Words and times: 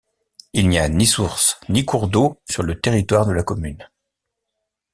Il 0.53 0.67
n'y 0.67 0.79
a 0.79 0.89
ni 0.89 1.05
source, 1.05 1.59
ni 1.69 1.85
cours 1.85 2.07
d'eau 2.07 2.39
sur 2.49 2.63
le 2.63 2.79
territoire 2.81 3.27
de 3.27 3.33
la 3.33 3.43
commune. 3.43 3.87